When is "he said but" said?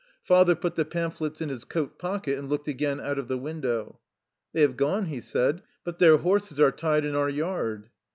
5.05-5.99